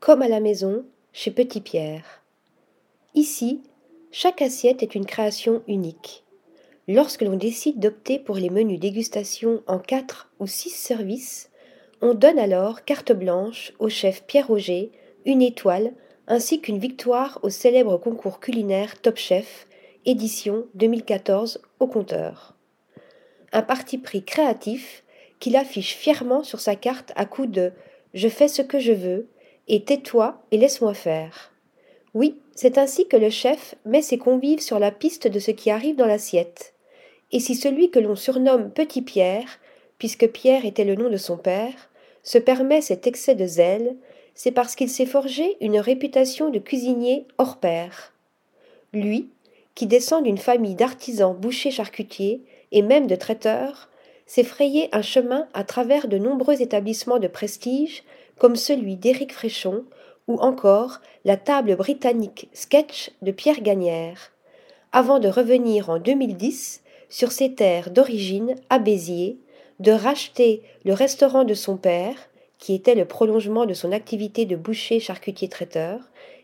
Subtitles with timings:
[0.00, 2.22] comme à la maison, chez Petit Pierre.
[3.14, 3.60] Ici,
[4.10, 6.24] chaque assiette est une création unique.
[6.88, 11.50] Lorsque l'on décide d'opter pour les menus dégustation en quatre ou six services,
[12.00, 14.90] on donne alors carte blanche au chef Pierre Roger,
[15.26, 15.92] une étoile,
[16.28, 19.66] ainsi qu'une victoire au célèbre concours culinaire Top Chef,
[20.06, 22.56] édition 2014 au compteur.
[23.52, 25.04] Un parti pris créatif
[25.40, 27.72] qu'il affiche fièrement sur sa carte à coups de
[28.14, 29.28] Je fais ce que je veux
[29.70, 31.52] et tais-toi et laisse-moi faire.
[32.12, 35.70] Oui, c'est ainsi que le chef met ses convives sur la piste de ce qui
[35.70, 36.74] arrive dans l'assiette.
[37.30, 39.60] Et si celui que l'on surnomme Petit Pierre,
[39.96, 41.88] puisque Pierre était le nom de son père,
[42.24, 43.96] se permet cet excès de zèle,
[44.34, 48.12] c'est parce qu'il s'est forgé une réputation de cuisinier hors pair.
[48.92, 49.28] Lui,
[49.76, 53.88] qui descend d'une famille d'artisans bouchers charcutiers et même de traiteurs,
[54.26, 58.02] s'est frayé un chemin à travers de nombreux établissements de prestige
[58.40, 59.84] comme celui d'Éric Fréchon
[60.26, 64.32] ou encore la table britannique Sketch de Pierre Gagnère,
[64.92, 69.38] avant de revenir en 2010 sur ses terres d'origine à Béziers,
[69.78, 72.16] de racheter le restaurant de son père,
[72.58, 76.00] qui était le prolongement de son activité de boucher charcutier traiteur,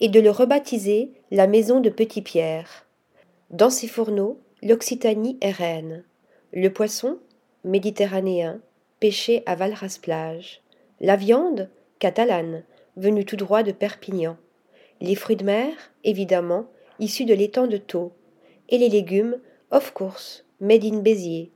[0.00, 2.86] et de le rebaptiser la maison de Petit Pierre.
[3.50, 6.04] Dans ses fourneaux, l'Occitanie est reine.
[6.52, 7.18] Le poisson,
[7.64, 8.60] méditerranéen,
[9.00, 10.60] pêché à Valras-Plage.
[11.00, 12.64] La viande, catalane,
[12.96, 14.36] venue tout droit de Perpignan.
[15.00, 15.72] Les fruits de mer,
[16.04, 16.66] évidemment,
[16.98, 18.12] issus de l'étang de Thau.
[18.68, 19.38] Et les légumes,
[19.70, 21.52] of course, made in Béziers.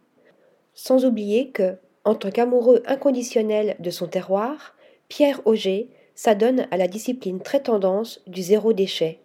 [0.74, 4.74] Sans oublier que, en tant qu'amoureux inconditionnel de son terroir,
[5.08, 9.20] Pierre Auger s'adonne à la discipline très tendance du zéro déchet.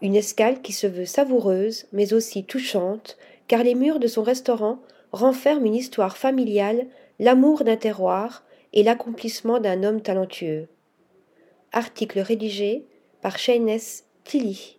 [0.00, 3.16] Une escale qui se veut savoureuse, mais aussi touchante,
[3.48, 4.80] car les murs de son restaurant
[5.12, 6.86] renferment une histoire familiale,
[7.18, 10.68] l'amour d'un terroir, et l'accomplissement d'un homme talentueux.
[11.72, 12.86] Article rédigé
[13.20, 14.77] par Shayness Tilly.